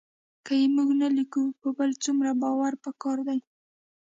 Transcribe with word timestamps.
که 0.45 0.51
یې 0.61 0.67
موږ 0.75 0.89
نه 1.01 1.07
لیکو 1.17 1.43
په 1.61 1.69
بل 1.77 1.91
څومره 2.03 2.31
باور 2.41 2.73
پکار 2.83 3.17
دی 3.27 3.39